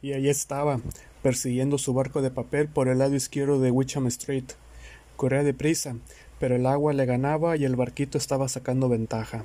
y 0.00 0.12
allí 0.12 0.28
estaba, 0.28 0.80
persiguiendo 1.22 1.78
su 1.78 1.92
barco 1.94 2.22
de 2.22 2.30
papel 2.30 2.68
por 2.68 2.88
el 2.88 2.98
lado 2.98 3.14
izquierdo 3.14 3.60
de 3.60 3.70
Wicham 3.70 4.06
Street. 4.06 4.44
Corría 5.16 5.42
deprisa, 5.42 5.96
pero 6.38 6.56
el 6.56 6.66
agua 6.66 6.92
le 6.92 7.06
ganaba 7.06 7.56
y 7.56 7.64
el 7.64 7.76
barquito 7.76 8.18
estaba 8.18 8.48
sacando 8.48 8.88
ventaja. 8.88 9.44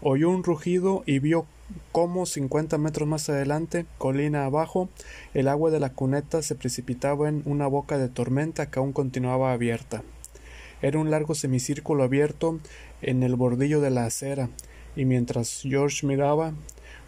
Oyó 0.00 0.30
un 0.30 0.44
rugido 0.44 1.02
y 1.06 1.18
vio 1.18 1.46
cómo 1.92 2.26
cincuenta 2.26 2.78
metros 2.78 3.08
más 3.08 3.28
adelante, 3.28 3.86
colina 3.98 4.44
abajo, 4.44 4.88
el 5.34 5.48
agua 5.48 5.70
de 5.70 5.80
la 5.80 5.92
cuneta 5.92 6.42
se 6.42 6.54
precipitaba 6.54 7.28
en 7.28 7.42
una 7.44 7.66
boca 7.66 7.98
de 7.98 8.08
tormenta 8.08 8.70
que 8.70 8.78
aún 8.78 8.92
continuaba 8.92 9.52
abierta. 9.52 10.02
Era 10.82 10.98
un 10.98 11.10
largo 11.10 11.34
semicírculo 11.34 12.04
abierto 12.04 12.60
en 13.02 13.22
el 13.22 13.34
bordillo 13.34 13.80
de 13.80 13.90
la 13.90 14.06
acera, 14.06 14.50
y 14.94 15.04
mientras 15.04 15.62
George 15.62 16.06
miraba, 16.06 16.52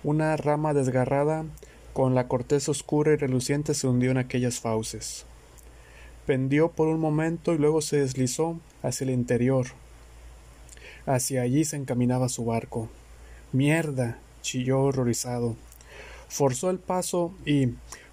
una 0.03 0.37
rama 0.37 0.75
desgarrada 0.75 1.45
con 1.93 2.15
la 2.15 2.29
corteza 2.29 2.71
oscura 2.71 3.13
y 3.13 3.17
reluciente 3.17 3.75
se 3.75 3.87
hundió 3.87 4.11
en 4.11 4.19
aquellas 4.19 4.61
fauces. 4.61 5.27
Pendió 6.27 6.71
por 6.71 6.89
un 6.89 7.01
momento 7.01 7.55
y 7.55 7.59
luego 7.59 7.81
se 7.81 7.99
deslizó 7.99 8.59
hacia 8.83 9.05
el 9.05 9.11
interior, 9.11 9.67
Hacia 11.07 11.43
allí 11.43 11.65
se 11.65 11.77
encaminaba 11.77 12.29
su 12.29 12.45
barco. 12.45 12.89
Mierda. 13.53 14.19
chilló 14.43 14.81
horrorizado. 14.81 15.57
Forzó 16.29 16.71
el 16.71 16.79
paso 16.79 17.35
y, 17.45 17.69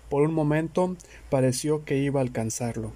por 0.09 0.23
un 0.23 0.33
momento, 0.33 0.95
pareció 1.29 1.85
que 1.85 1.97
iba 1.97 2.19
a 2.19 2.23
alcanzarlo. 2.23 2.91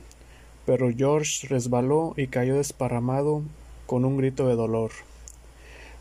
Pero 0.65 0.89
George 0.95 1.47
resbaló 1.47 2.13
y 2.17 2.27
cayó 2.27 2.55
desparramado 2.55 3.43
con 3.85 4.05
un 4.05 4.17
grito 4.17 4.47
de 4.47 4.55
dolor. 4.55 4.91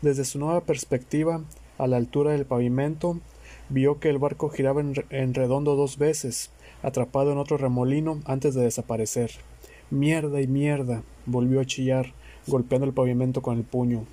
Desde 0.01 0.25
su 0.25 0.39
nueva 0.39 0.61
perspectiva, 0.61 1.43
a 1.77 1.87
la 1.87 1.97
altura 1.97 2.31
del 2.31 2.45
pavimento, 2.45 3.19
vio 3.71 3.99
que 3.99 4.09
el 4.09 4.17
barco 4.17 4.49
giraba 4.49 4.81
en, 4.81 5.33
redondo 5.33 5.75
dos 5.75 5.97
veces, 5.97 6.51
atrapado 6.83 7.31
en 7.31 7.37
otro 7.37 7.57
remolino 7.57 8.19
antes 8.25 8.53
de 8.53 8.63
desaparecer. 8.63 9.31
Mierda 9.89 10.41
y 10.41 10.47
mierda. 10.47 11.03
volvió 11.25 11.61
a 11.61 11.65
chillar, 11.65 12.13
golpeando 12.47 12.85
el 12.85 12.93
pavimento 12.93 13.41
con 13.41 13.57
el 13.57 13.63
puño. 13.63 14.05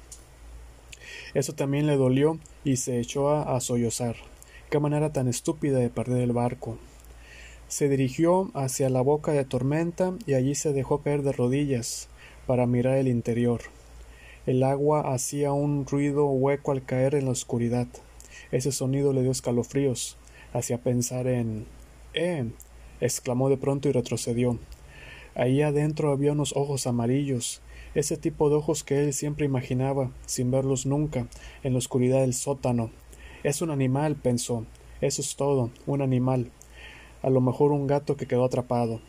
Eso 1.35 1.55
también 1.55 1.87
le 1.87 1.97
dolió 1.97 2.39
y 2.65 2.77
se 2.77 3.01
echó 3.01 3.31
a, 3.31 3.61
sollozar. 3.61 4.17
Qué 4.71 4.79
manera 4.79 5.13
tan 5.13 5.29
estúpida 5.29 5.79
de 5.79 5.91
perder 5.91 6.23
el 6.23 6.33
barco. 6.33 6.79
Se 7.67 7.89
dirigió 7.89 8.51
hacia 8.55 8.89
la 8.91 9.03
boca 9.03 9.33
de 9.33 9.45
tormenta 9.45 10.15
y 10.27 10.35
allí 10.35 10.55
se 10.55 10.73
dejó 10.73 11.03
caer 11.03 11.23
de 11.23 11.33
rodillas 11.33 12.09
para 12.47 12.67
mirar 12.67 12.97
el 12.97 13.09
interior. 13.09 13.61
El 14.47 14.63
agua 14.63 15.13
hacía 15.13 15.53
un 15.53 15.85
ruido 15.85 16.27
hueco 16.27 16.73
al 16.73 16.85
caer 16.85 17.15
en 17.15 17.27
la 17.27 17.33
oscuridad. 17.33 17.89
Ese 18.51 18.73
sonido 18.73 19.13
le 19.13 19.23
dio 19.23 19.31
escalofríos. 19.31 20.17
Hacía 20.53 20.79
pensar 20.79 21.27
en. 21.27 21.67
¡Eh! 22.15 22.51
exclamó 23.01 23.49
de 23.49 23.57
pronto 23.57 23.89
y 23.89 23.93
retrocedió. 23.93 24.59
Ahí 25.35 25.63
adentro 25.63 26.11
había 26.11 26.33
unos 26.33 26.57
ojos 26.57 26.87
amarillos, 26.87 27.61
ese 27.95 28.17
tipo 28.17 28.49
de 28.49 28.57
ojos 28.57 28.83
que 28.83 29.05
él 29.05 29.13
siempre 29.13 29.47
imaginaba, 29.47 30.11
sin 30.27 30.51
verlos 30.51 30.85
nunca, 30.85 31.29
en 31.63 31.73
la 31.75 31.79
oscuridad 31.79 32.21
del 32.21 32.35
sótano. 32.35 32.91
Es 33.45 33.63
un 33.63 33.71
animal, 33.71 34.17
pensó. 34.17 34.67
Eso 35.01 35.23
es 35.23 35.37
todo, 35.37 35.71
un 35.87 36.03
animal. 36.03 36.51
A 37.23 37.31
lo 37.31 37.41
mejor 37.41 37.71
un 37.71 37.87
gato 37.87 38.17
que 38.17 38.27
quedó 38.27 38.45
atrapado. 38.45 39.01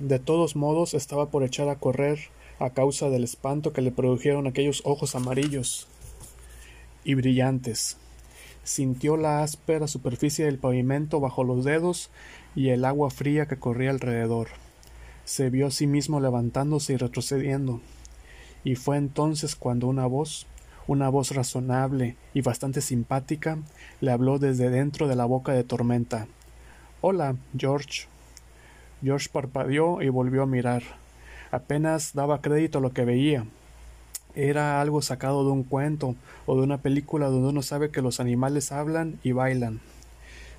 De 0.00 0.18
todos 0.18 0.56
modos 0.56 0.94
estaba 0.94 1.30
por 1.30 1.44
echar 1.44 1.68
a 1.68 1.78
correr 1.78 2.18
a 2.58 2.70
causa 2.70 3.10
del 3.10 3.22
espanto 3.22 3.72
que 3.72 3.82
le 3.82 3.92
produjeron 3.92 4.46
aquellos 4.46 4.82
ojos 4.84 5.14
amarillos 5.14 5.86
y 7.04 7.14
brillantes. 7.14 7.96
Sintió 8.62 9.16
la 9.16 9.42
áspera 9.42 9.86
superficie 9.86 10.44
del 10.44 10.58
pavimento 10.58 11.20
bajo 11.20 11.44
los 11.44 11.64
dedos 11.64 12.10
y 12.54 12.68
el 12.70 12.84
agua 12.84 13.10
fría 13.10 13.46
que 13.46 13.58
corría 13.58 13.90
alrededor 13.90 14.48
se 15.30 15.48
vio 15.48 15.68
a 15.68 15.70
sí 15.70 15.86
mismo 15.86 16.18
levantándose 16.18 16.94
y 16.94 16.96
retrocediendo. 16.96 17.80
Y 18.64 18.74
fue 18.74 18.96
entonces 18.96 19.54
cuando 19.54 19.86
una 19.86 20.04
voz, 20.06 20.48
una 20.88 21.08
voz 21.08 21.30
razonable 21.30 22.16
y 22.34 22.40
bastante 22.40 22.80
simpática, 22.80 23.58
le 24.00 24.10
habló 24.10 24.40
desde 24.40 24.70
dentro 24.70 25.06
de 25.06 25.14
la 25.14 25.26
boca 25.26 25.52
de 25.52 25.62
tormenta. 25.62 26.26
Hola, 27.00 27.36
George. 27.56 28.08
George 29.04 29.28
parpadeó 29.32 30.02
y 30.02 30.08
volvió 30.08 30.42
a 30.42 30.46
mirar. 30.46 30.82
Apenas 31.52 32.12
daba 32.12 32.42
crédito 32.42 32.78
a 32.78 32.80
lo 32.80 32.92
que 32.92 33.04
veía. 33.04 33.46
Era 34.34 34.80
algo 34.80 35.02
sacado 35.02 35.44
de 35.44 35.50
un 35.50 35.64
cuento 35.64 36.14
o 36.46 36.56
de 36.56 36.62
una 36.62 36.78
película 36.78 37.26
donde 37.26 37.48
uno 37.48 37.62
sabe 37.62 37.90
que 37.90 38.02
los 38.02 38.20
animales 38.20 38.70
hablan 38.72 39.18
y 39.22 39.32
bailan. 39.32 39.80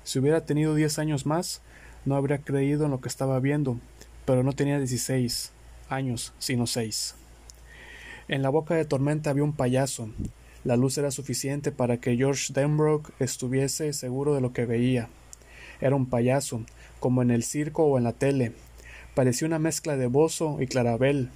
Si 0.04 0.18
hubiera 0.18 0.44
tenido 0.44 0.74
diez 0.74 0.98
años 0.98 1.26
más, 1.26 1.62
no 2.04 2.16
habría 2.16 2.38
creído 2.38 2.84
en 2.84 2.90
lo 2.90 3.00
que 3.00 3.08
estaba 3.08 3.38
viendo, 3.40 3.78
pero 4.24 4.42
no 4.42 4.52
tenía 4.52 4.78
16 4.78 5.52
años, 5.88 6.32
sino 6.38 6.66
seis. 6.66 7.14
En 8.28 8.42
la 8.42 8.50
boca 8.50 8.74
de 8.74 8.84
tormenta 8.84 9.30
había 9.30 9.44
un 9.44 9.52
payaso. 9.52 10.08
La 10.64 10.76
luz 10.76 10.98
era 10.98 11.10
suficiente 11.10 11.72
para 11.72 11.96
que 11.96 12.16
George 12.16 12.52
Denbrook 12.52 13.10
estuviese 13.20 13.92
seguro 13.92 14.34
de 14.34 14.40
lo 14.40 14.52
que 14.52 14.64
veía. 14.64 15.08
Era 15.80 15.96
un 15.96 16.06
payaso, 16.06 16.62
como 17.00 17.22
en 17.22 17.30
el 17.30 17.42
circo 17.42 17.84
o 17.84 17.98
en 17.98 18.04
la 18.04 18.12
tele. 18.12 18.52
Parecía 19.14 19.48
una 19.48 19.58
mezcla 19.58 19.96
de 19.96 20.06
Bozo 20.06 20.58
y 20.60 20.66
Clarabel, 20.66 21.30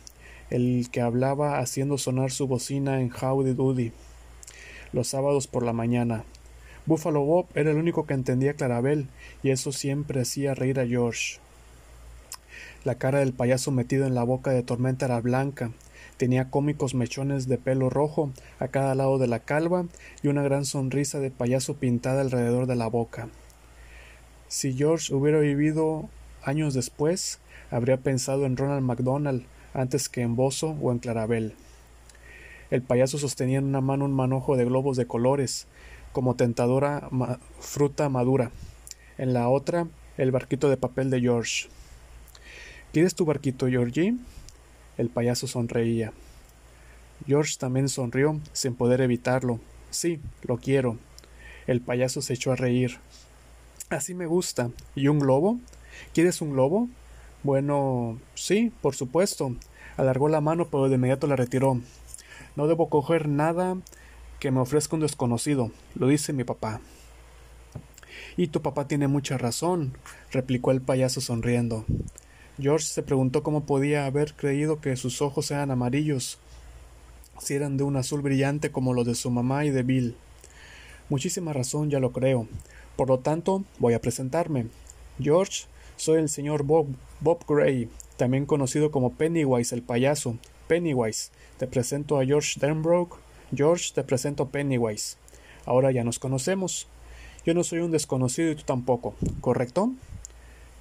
el 0.50 0.88
que 0.90 1.00
hablaba 1.00 1.58
haciendo 1.58 1.98
sonar 1.98 2.30
su 2.30 2.46
bocina 2.46 3.00
en 3.00 3.10
Howdy 3.12 3.54
Doody 3.54 3.92
los 4.92 5.08
sábados 5.08 5.46
por 5.46 5.62
la 5.62 5.72
mañana. 5.72 6.24
Buffalo 6.86 7.20
Bob 7.22 7.46
era 7.54 7.70
el 7.70 7.76
único 7.76 8.06
que 8.06 8.14
entendía 8.14 8.54
Clarabel, 8.54 9.08
y 9.42 9.50
eso 9.50 9.72
siempre 9.72 10.20
hacía 10.20 10.54
reír 10.54 10.78
a 10.80 10.86
George. 10.86 11.38
La 12.84 12.94
cara 12.94 13.18
del 13.18 13.32
payaso 13.32 13.72
metido 13.72 14.06
en 14.06 14.14
la 14.14 14.22
boca 14.22 14.52
de 14.52 14.62
tormenta 14.62 15.06
era 15.06 15.20
blanca, 15.20 15.72
tenía 16.16 16.50
cómicos 16.50 16.94
mechones 16.94 17.48
de 17.48 17.58
pelo 17.58 17.90
rojo 17.90 18.30
a 18.58 18.68
cada 18.68 18.94
lado 18.94 19.18
de 19.18 19.26
la 19.26 19.40
calva 19.40 19.86
y 20.22 20.28
una 20.28 20.42
gran 20.42 20.64
sonrisa 20.64 21.18
de 21.18 21.30
payaso 21.30 21.74
pintada 21.74 22.20
alrededor 22.20 22.66
de 22.66 22.76
la 22.76 22.86
boca. 22.86 23.28
Si 24.48 24.72
George 24.72 25.12
hubiera 25.12 25.40
vivido 25.40 26.08
años 26.42 26.72
después, 26.72 27.40
habría 27.70 27.96
pensado 27.96 28.46
en 28.46 28.56
Ronald 28.56 28.82
McDonald 28.82 29.42
antes 29.76 30.09
que 30.09 30.22
en 30.22 30.37
Bozo 30.37 30.76
o 30.81 30.91
en 30.91 30.98
Clarabel. 30.98 31.54
El 32.70 32.82
payaso 32.82 33.19
sostenía 33.19 33.59
en 33.59 33.64
una 33.64 33.81
mano 33.81 34.04
un 34.04 34.12
manojo 34.12 34.56
de 34.56 34.64
globos 34.64 34.97
de 34.97 35.06
colores, 35.06 35.66
como 36.12 36.34
tentadora 36.34 37.09
fruta 37.60 38.09
madura. 38.09 38.50
En 39.19 39.32
la 39.32 39.48
otra, 39.48 39.86
el 40.16 40.31
barquito 40.31 40.69
de 40.69 40.76
papel 40.76 41.10
de 41.10 41.20
George. 41.20 41.69
¿Quieres 42.92 43.15
tu 43.15 43.25
barquito, 43.25 43.69
Georgie? 43.69 44.15
El 44.97 45.10
payaso 45.10 45.47
sonreía. 45.47 46.12
George 47.26 47.54
también 47.59 47.88
sonrió, 47.88 48.41
sin 48.53 48.75
poder 48.75 49.00
evitarlo. 49.00 49.60
Sí, 49.91 50.20
lo 50.42 50.56
quiero. 50.59 50.98
El 51.66 51.81
payaso 51.81 52.22
se 52.22 52.34
echó 52.34 52.53
a 52.53 52.56
reír. 52.56 52.98
Así 53.91 54.15
me 54.15 54.26
gusta. 54.26 54.70
¿Y 54.94 55.09
un 55.09 55.19
globo? 55.19 55.59
¿Quieres 56.15 56.41
un 56.41 56.53
globo? 56.53 56.88
Bueno, 57.46 58.18
sí, 58.34 58.72
por 58.82 58.96
supuesto. 58.96 59.54
Alargó 59.96 60.28
la 60.28 60.40
mano, 60.40 60.66
pero 60.68 60.88
de 60.88 60.96
inmediato 60.96 61.28
la 61.28 61.36
retiró. 61.36 61.80
No 62.56 62.66
debo 62.66 62.90
coger 62.90 63.28
nada 63.28 63.76
que 64.40 64.50
me 64.50 64.58
ofrezca 64.58 64.96
un 64.96 65.02
desconocido, 65.02 65.70
lo 65.94 66.08
dice 66.08 66.32
mi 66.32 66.42
papá. 66.42 66.80
Y 68.36 68.48
tu 68.48 68.62
papá 68.62 68.88
tiene 68.88 69.06
mucha 69.06 69.38
razón, 69.38 69.97
replicó 70.32 70.72
el 70.72 70.80
payaso 70.80 71.21
sonriendo. 71.21 71.84
George 72.59 72.86
se 72.86 73.04
preguntó 73.04 73.44
cómo 73.44 73.65
podía 73.65 74.06
haber 74.06 74.34
creído 74.34 74.80
que 74.80 74.97
sus 74.97 75.22
ojos 75.22 75.53
eran 75.53 75.71
amarillos, 75.71 76.41
si 77.38 77.54
eran 77.54 77.76
de 77.76 77.84
un 77.84 77.97
azul 77.97 78.22
brillante 78.22 78.72
como 78.72 78.92
los 78.92 79.06
de 79.06 79.15
su 79.15 79.30
mamá 79.30 79.65
y 79.65 79.71
de 79.71 79.84
Bill. 79.84 80.16
Muchísima 81.10 81.53
razón, 81.53 81.91
ya 81.91 82.00
lo 82.00 82.10
creo. 82.10 82.48
Por 82.97 83.06
lo 83.06 83.21
tanto, 83.21 83.62
voy 83.78 83.94
a 83.94 84.00
presentarme. 84.00 84.66
George, 85.21 85.66
soy 85.97 86.19
el 86.19 86.28
señor 86.28 86.63
Bob, 86.63 86.87
Bob 87.21 87.45
Gray, 87.48 87.89
también 88.16 88.47
conocido 88.47 88.91
como 88.91 89.13
Pennywise 89.15 89.75
el 89.75 89.83
payaso. 89.83 90.37
Pennywise, 90.69 91.31
te 91.59 91.66
presento 91.66 92.19
a 92.19 92.25
George 92.25 92.60
Denbrook. 92.60 93.19
George, 93.54 93.93
te 93.95 94.03
presento 94.03 94.45
a 94.45 94.48
Pennywise. 94.48 95.16
Ahora 95.65 95.91
ya 95.91 96.04
nos 96.04 96.19
conocemos. 96.19 96.89
Yo 97.45 97.54
no 97.54 97.63
soy 97.63 97.78
un 97.81 97.93
desconocido 97.93 98.51
y 98.51 98.57
tú 98.57 98.63
tampoco, 98.65 99.15
¿correcto? 99.41 99.93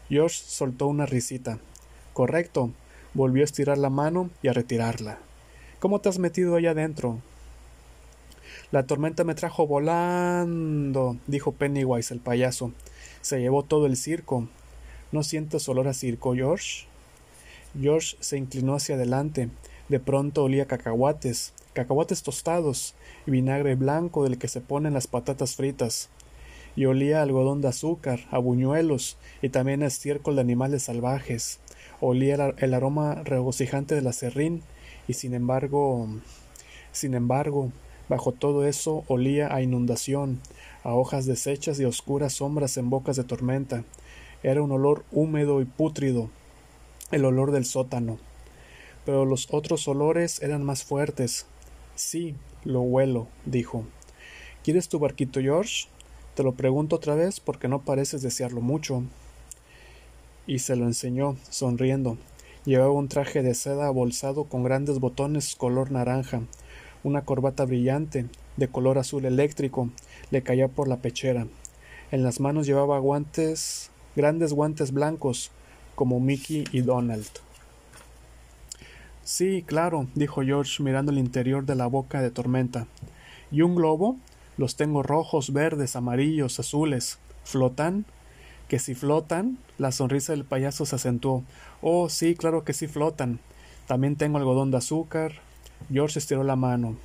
George 0.09 0.41
soltó 0.45 0.87
una 0.87 1.05
risita. 1.05 1.59
Correcto. 2.13 2.71
Volvió 3.13 3.43
a 3.43 3.45
estirar 3.45 3.77
la 3.77 3.89
mano 3.89 4.29
y 4.41 4.47
a 4.47 4.53
retirarla. 4.53 5.19
¿Cómo 5.79 6.01
te 6.01 6.09
has 6.09 6.19
metido 6.19 6.55
allá 6.55 6.71
adentro? 6.71 7.19
La 8.71 8.87
tormenta 8.87 9.23
me 9.23 9.35
trajo 9.35 9.67
volando, 9.67 11.17
dijo 11.27 11.51
Pennywise 11.51 12.13
el 12.13 12.19
payaso. 12.19 12.73
Se 13.21 13.39
llevó 13.39 13.63
todo 13.63 13.85
el 13.85 13.95
circo. 13.95 14.47
¿No 15.15 15.23
sientes 15.23 15.69
olor 15.69 15.87
a 15.87 15.93
circo, 15.93 16.35
George? 16.35 16.87
George 17.79 18.17
se 18.19 18.37
inclinó 18.37 18.75
hacia 18.75 18.95
adelante. 18.95 19.47
De 19.87 20.01
pronto 20.01 20.43
olía 20.43 20.65
cacahuates, 20.65 21.53
cacahuates 21.71 22.21
tostados 22.21 22.95
y 23.25 23.31
vinagre 23.31 23.75
blanco 23.75 24.25
del 24.25 24.37
que 24.37 24.49
se 24.49 24.59
ponen 24.59 24.93
las 24.93 25.07
patatas 25.07 25.55
fritas. 25.55 26.09
y 26.75 26.83
olía 26.83 27.19
a 27.19 27.21
algodón 27.21 27.61
de 27.61 27.69
azúcar, 27.69 28.27
a 28.29 28.39
buñuelos 28.39 29.15
y 29.41 29.47
también 29.47 29.83
a 29.83 29.85
estiércol 29.85 30.35
de 30.35 30.41
animales 30.41 30.83
salvajes. 30.83 31.59
Olía 32.01 32.53
el 32.57 32.73
aroma 32.73 33.23
regocijante 33.23 33.95
del 33.95 34.07
acerrín 34.07 34.63
y 35.07 35.13
sin 35.13 35.33
embargo, 35.33 36.09
sin 36.91 37.13
embargo, 37.13 37.71
bajo 38.09 38.33
todo 38.33 38.67
eso 38.67 39.05
olía 39.07 39.55
a 39.55 39.61
inundación, 39.61 40.41
a 40.83 40.93
hojas 40.93 41.25
deshechas 41.25 41.79
y 41.79 41.85
oscuras 41.85 42.33
sombras 42.33 42.75
en 42.75 42.89
bocas 42.89 43.15
de 43.15 43.23
tormenta. 43.23 43.85
Era 44.45 44.61
un 44.61 44.71
olor 44.71 45.05
húmedo 45.11 45.59
y 45.59 45.65
pútrido, 45.65 46.29
el 47.09 47.25
olor 47.25 47.49
del 47.49 47.65
sótano. 47.65 48.19
Pero 49.03 49.25
los 49.25 49.47
otros 49.49 49.87
olores 49.87 50.39
eran 50.39 50.63
más 50.63 50.83
fuertes. 50.83 51.47
Sí, 51.95 52.35
lo 52.63 52.81
huelo, 52.81 53.27
dijo. 53.45 53.85
¿Quieres 54.63 54.87
tu 54.87 54.99
barquito, 54.99 55.41
George? 55.41 55.87
Te 56.35 56.43
lo 56.43 56.51
pregunto 56.51 56.97
otra 56.97 57.15
vez 57.15 57.39
porque 57.39 57.67
no 57.67 57.81
pareces 57.81 58.21
desearlo 58.21 58.61
mucho. 58.61 59.01
Y 60.45 60.59
se 60.59 60.75
lo 60.75 60.85
enseñó, 60.85 61.37
sonriendo. 61.49 62.19
Llevaba 62.65 62.91
un 62.91 63.07
traje 63.07 63.41
de 63.41 63.55
seda 63.55 63.87
abolsado 63.87 64.43
con 64.43 64.63
grandes 64.63 64.99
botones 64.99 65.55
color 65.55 65.89
naranja, 65.89 66.43
una 67.03 67.25
corbata 67.25 67.65
brillante, 67.65 68.27
de 68.57 68.67
color 68.67 68.99
azul 68.99 69.25
eléctrico, 69.25 69.89
le 70.29 70.43
caía 70.43 70.67
por 70.67 70.87
la 70.87 70.97
pechera. 70.97 71.47
En 72.11 72.21
las 72.21 72.39
manos 72.39 72.67
llevaba 72.67 72.99
guantes, 72.99 73.89
grandes 74.15 74.53
guantes 74.53 74.91
blancos, 74.91 75.51
como 75.95 76.19
Mickey 76.19 76.65
y 76.71 76.81
Donald. 76.81 77.25
Sí, 79.23 79.63
claro, 79.65 80.07
dijo 80.13 80.43
George 80.43 80.83
mirando 80.83 81.11
el 81.11 81.17
interior 81.17 81.65
de 81.65 81.75
la 81.75 81.87
boca 81.87 82.21
de 82.21 82.29
tormenta. 82.29 82.87
¿Y 83.51 83.61
un 83.61 83.75
globo? 83.75 84.17
Los 84.57 84.75
tengo 84.75 85.03
rojos, 85.03 85.51
verdes, 85.51 85.95
amarillos, 85.95 86.59
azules. 86.59 87.17
¿Flotan? 87.43 88.05
¿Que 88.67 88.79
si 88.79 88.95
flotan? 88.95 89.57
La 89.77 89.91
sonrisa 89.91 90.33
del 90.33 90.45
payaso 90.45 90.85
se 90.85 90.95
acentuó. 90.95 91.43
Oh, 91.81 92.09
sí, 92.09 92.35
claro 92.35 92.63
que 92.63 92.73
sí 92.73 92.87
flotan. 92.87 93.39
También 93.87 94.15
tengo 94.15 94.37
algodón 94.37 94.71
de 94.71 94.77
azúcar. 94.77 95.33
George 95.91 96.19
estiró 96.19 96.43
la 96.43 96.55
mano. 96.55 96.95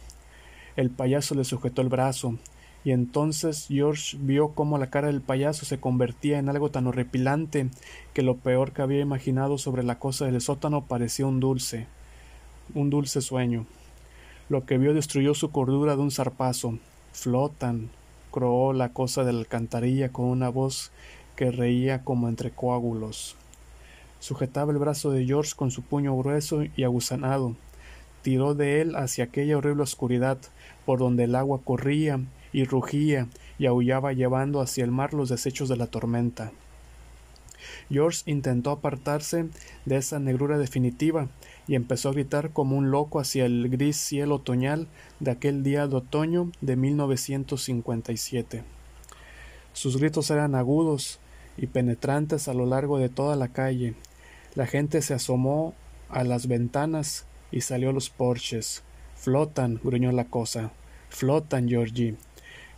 El 0.76 0.90
payaso 0.90 1.34
le 1.34 1.44
sujetó 1.44 1.82
el 1.82 1.88
brazo, 1.88 2.38
y 2.82 2.92
entonces 2.92 3.66
George 3.68 4.16
vio 4.20 4.48
cómo 4.54 4.78
la 4.78 4.88
cara 4.88 5.08
del 5.08 5.20
payaso 5.20 5.66
se 5.66 5.78
convertía 5.78 6.38
en 6.38 6.48
algo 6.48 6.70
tan 6.70 6.86
horripilante 6.86 7.68
que 8.14 8.22
lo 8.22 8.36
peor 8.36 8.72
que 8.72 8.82
había 8.82 9.00
imaginado 9.00 9.58
sobre 9.58 9.82
la 9.82 9.98
cosa 9.98 10.26
del 10.26 10.40
sótano 10.40 10.86
parecía 10.86 11.26
un 11.26 11.40
dulce, 11.40 11.86
un 12.74 12.88
dulce 12.88 13.20
sueño. 13.20 13.66
Lo 14.48 14.64
que 14.64 14.78
vio 14.78 14.94
destruyó 14.94 15.34
su 15.34 15.50
cordura 15.50 15.94
de 15.94 16.02
un 16.02 16.10
zarpazo. 16.10 16.78
Flotan, 17.12 17.90
croó 18.30 18.72
la 18.72 18.92
cosa 18.92 19.24
de 19.24 19.32
la 19.32 19.40
alcantarilla 19.40 20.10
con 20.10 20.26
una 20.26 20.48
voz 20.48 20.90
que 21.36 21.50
reía 21.50 22.02
como 22.02 22.28
entre 22.28 22.50
coágulos. 22.50 23.36
Sujetaba 24.20 24.72
el 24.72 24.78
brazo 24.78 25.10
de 25.10 25.24
George 25.26 25.52
con 25.54 25.70
su 25.70 25.82
puño 25.82 26.16
grueso 26.16 26.62
y 26.76 26.84
aguzanado. 26.84 27.56
Tiró 28.22 28.54
de 28.54 28.80
él 28.80 28.96
hacia 28.96 29.24
aquella 29.24 29.56
horrible 29.56 29.82
oscuridad, 29.82 30.38
por 30.84 30.98
donde 30.98 31.24
el 31.24 31.34
agua 31.34 31.60
corría 31.64 32.20
y 32.52 32.64
rugía 32.64 33.28
y 33.58 33.66
aullaba 33.66 34.12
llevando 34.12 34.60
hacia 34.60 34.84
el 34.84 34.90
mar 34.90 35.14
los 35.14 35.28
desechos 35.28 35.68
de 35.68 35.76
la 35.76 35.86
tormenta. 35.86 36.52
George 37.90 38.22
intentó 38.26 38.70
apartarse 38.70 39.48
de 39.84 39.96
esa 39.96 40.18
negrura 40.18 40.58
definitiva 40.58 41.28
y 41.66 41.74
empezó 41.74 42.08
a 42.08 42.12
gritar 42.12 42.50
como 42.50 42.76
un 42.76 42.90
loco 42.90 43.20
hacia 43.20 43.44
el 43.46 43.68
gris 43.68 43.96
cielo 43.96 44.36
otoñal 44.36 44.88
de 45.18 45.30
aquel 45.30 45.62
día 45.62 45.86
de 45.86 45.96
otoño 45.96 46.50
de 46.60 46.76
1957. 46.76 48.62
Sus 49.72 49.98
gritos 49.98 50.30
eran 50.30 50.54
agudos 50.54 51.20
y 51.56 51.66
penetrantes 51.66 52.48
a 52.48 52.54
lo 52.54 52.66
largo 52.66 52.98
de 52.98 53.08
toda 53.08 53.36
la 53.36 53.48
calle. 53.48 53.94
La 54.54 54.66
gente 54.66 55.02
se 55.02 55.14
asomó 55.14 55.74
a 56.08 56.24
las 56.24 56.46
ventanas 56.46 57.26
y 57.52 57.60
salió 57.60 57.90
a 57.90 57.92
los 57.92 58.10
porches. 58.10 58.82
Flotan, 59.16 59.80
gruñó 59.82 60.12
la 60.12 60.24
cosa. 60.24 60.72
Flotan, 61.08 61.68
Georgie. 61.68 62.16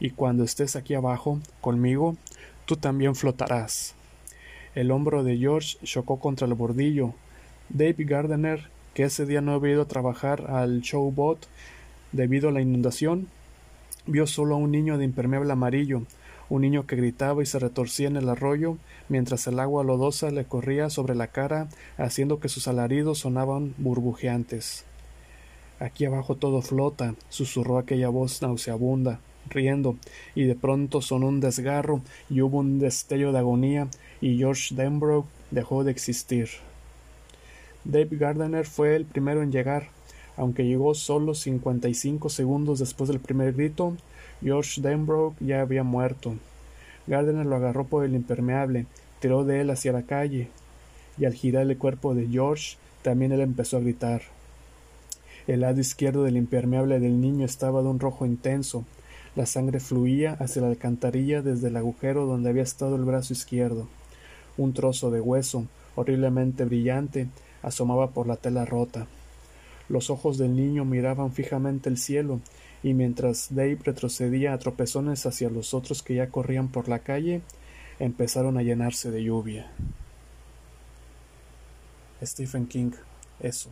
Y 0.03 0.11
cuando 0.11 0.43
estés 0.43 0.75
aquí 0.75 0.95
abajo, 0.95 1.39
conmigo, 1.61 2.17
tú 2.67 2.75
también 2.75 3.15
flotarás. 3.15 3.95
El 4.75 4.91
hombro 4.91 5.23
de 5.23 5.39
George 5.39 5.79
chocó 5.85 6.19
contra 6.19 6.49
el 6.49 6.55
bordillo. 6.55 7.15
Dave 7.69 7.95
Gardner 7.99 8.69
que 8.95 9.05
ese 9.05 9.27
día 9.27 9.41
no 9.43 9.53
había 9.53 9.75
ido 9.75 9.83
a 9.83 9.87
trabajar 9.87 10.51
al 10.51 10.81
showboat 10.81 11.39
debido 12.11 12.49
a 12.49 12.53
la 12.53 12.61
inundación, 12.61 13.29
vio 14.05 14.27
solo 14.27 14.57
a 14.57 14.59
un 14.59 14.73
niño 14.73 14.99
de 14.99 15.05
impermeable 15.05 15.53
amarillo, 15.53 16.03
un 16.51 16.63
niño 16.63 16.85
que 16.85 16.97
gritaba 16.97 17.41
y 17.41 17.47
se 17.47 17.61
retorcía 17.61 18.09
en 18.09 18.17
el 18.17 18.29
arroyo 18.29 18.79
mientras 19.09 19.47
el 19.47 19.61
agua 19.61 19.85
lodosa 19.85 20.33
le 20.33 20.45
corría 20.45 20.91
sobre 20.91 21.15
la 21.15 21.29
cara, 21.29 21.69
haciendo 21.97 22.41
que 22.41 22.49
sus 22.49 22.67
alaridos 22.67 23.21
sonaban 23.21 23.73
burbujeantes. 23.79 24.85
Aquí 25.79 26.07
abajo 26.07 26.35
todo 26.35 26.61
flota, 26.61 27.15
susurró 27.29 27.79
aquella 27.79 28.09
voz 28.09 28.43
nauseabunda, 28.43 29.21
riendo, 29.51 29.97
y 30.35 30.45
de 30.45 30.55
pronto 30.55 31.01
sonó 31.01 31.29
un 31.29 31.41
desgarro 31.41 32.01
y 32.31 32.41
hubo 32.41 32.59
un 32.59 32.79
destello 32.79 33.33
de 33.33 33.39
agonía, 33.39 33.89
y 34.21 34.39
George 34.39 34.75
Denbrough 34.75 35.27
dejó 35.51 35.85
de 35.85 35.91
existir. 35.91 36.49
Dave 37.85 38.09
Gardner 38.13 38.65
fue 38.65 38.95
el 38.97 39.05
primero 39.05 39.43
en 39.43 39.53
llegar. 39.53 39.89
Aunque 40.37 40.65
llegó 40.65 40.95
solo 40.95 41.35
cincuenta 41.35 41.89
y 41.89 41.95
cinco 41.95 42.31
segundos 42.31 42.79
después 42.79 43.09
del 43.09 43.21
primer 43.21 43.53
grito, 43.53 43.97
George 44.43 44.81
Denbrough 44.81 45.35
ya 45.41 45.61
había 45.61 45.83
muerto. 45.83 46.37
Gardner 47.07 47.45
lo 47.45 47.57
agarró 47.57 47.85
por 47.85 48.05
el 48.05 48.15
impermeable, 48.15 48.87
tiró 49.21 49.45
de 49.45 49.61
él 49.61 49.71
hacia 49.71 49.93
la 49.93 50.03
calle, 50.03 50.49
y 51.19 51.27
al 51.27 51.35
girar 51.35 51.69
el 51.69 51.77
cuerpo 51.77 52.15
de 52.15 52.29
George, 52.29 52.77
también 53.03 53.33
él 53.33 53.41
empezó 53.41 53.77
a 53.77 53.81
gritar. 53.81 54.23
El 55.47 55.61
lado 55.61 55.81
izquierdo 55.81 56.23
del 56.23 56.37
impermeable 56.37 57.01
del 57.01 57.21
niño 57.21 57.45
estaba 57.45 57.83
de 57.83 57.89
un 57.89 57.99
rojo 57.99 58.25
intenso. 58.25 58.85
La 59.35 59.47
sangre 59.47 59.81
fluía 59.81 60.37
hacia 60.41 60.61
la 60.61 60.69
alcantarilla 60.69 61.41
desde 61.41 61.69
el 61.69 61.77
agujero 61.77 62.27
donde 62.27 62.51
había 62.51 62.63
estado 62.63 62.97
el 62.97 63.05
brazo 63.05 63.33
izquierdo. 63.33 63.89
Un 64.59 64.75
trozo 64.75 65.11
de 65.11 65.21
hueso, 65.21 65.67
horriblemente 65.95 66.67
brillante, 66.67 67.29
asomaba 67.63 68.11
por 68.11 68.27
la 68.27 68.37
tela 68.37 68.67
rota. 68.67 69.07
Los 69.89 70.11
ojos 70.11 70.37
del 70.37 70.55
niño 70.55 70.85
miraban 70.85 71.33
fijamente 71.33 71.89
el 71.89 71.97
cielo, 71.97 72.41
y 72.83 72.95
mientras 72.95 73.55
Dave 73.55 73.79
retrocedía 73.83 74.53
a 74.53 74.59
tropezones 74.59 75.25
hacia 75.25 75.49
los 75.49 75.73
otros 75.73 76.03
que 76.03 76.17
ya 76.17 76.29
corrían 76.29 76.69
por 76.69 76.89
la 76.89 76.99
calle, 76.99 77.41
empezaron 77.99 78.59
a 78.59 78.63
llenarse 78.63 79.11
de 79.11 79.23
lluvia. 79.23 79.71
Stephen 82.23 82.67
King, 82.67 82.93
eso. 83.41 83.71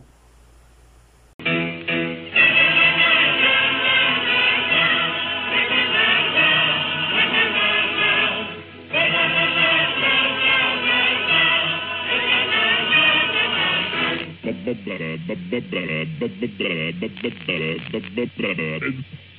Thank 18.41 18.81
you. 18.81 19.30